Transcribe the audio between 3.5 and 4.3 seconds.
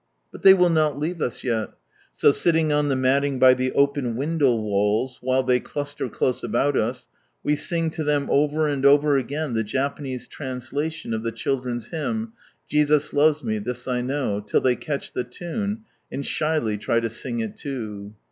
the open